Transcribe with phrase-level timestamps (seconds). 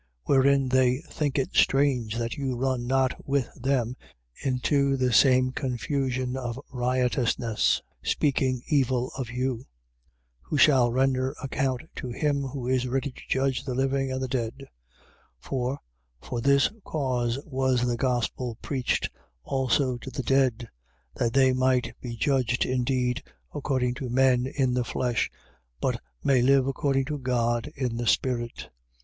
[0.27, 0.35] 4:4.
[0.35, 3.95] Wherein they think it strange that you run not with them
[4.43, 9.57] into the same confusion of riotousness: speaking evil of you.
[9.59, 9.65] 4:5.
[10.45, 14.27] Who shall render account to him who is ready to judge the living and the
[14.27, 14.55] dead.
[14.61, 14.65] 4:6.
[15.39, 15.79] For,
[16.19, 19.07] for this cause was the gospel preached
[19.43, 20.67] also to the dead:
[21.13, 23.21] That they might be judged indeed
[23.53, 25.29] according to men, in the flesh:
[25.79, 28.69] but may live according to God, in the Spirit.